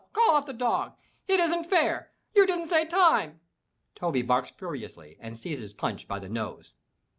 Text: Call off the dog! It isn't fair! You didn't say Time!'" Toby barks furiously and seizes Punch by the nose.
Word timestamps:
Call 0.13 0.31
off 0.31 0.47
the 0.47 0.53
dog! 0.53 0.93
It 1.27 1.39
isn't 1.39 1.65
fair! 1.65 2.09
You 2.33 2.47
didn't 2.47 2.69
say 2.69 2.85
Time!'" 2.87 3.39
Toby 3.95 4.23
barks 4.23 4.49
furiously 4.49 5.15
and 5.19 5.37
seizes 5.37 5.73
Punch 5.73 6.07
by 6.07 6.17
the 6.17 6.27
nose. 6.27 6.73